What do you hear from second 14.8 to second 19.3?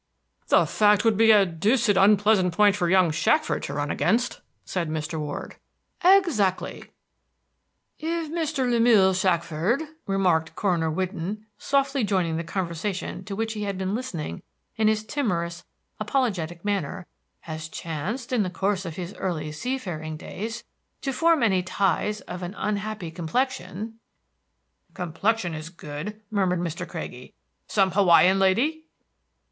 his timorous, apologetic manner, "had chanced, in the course of his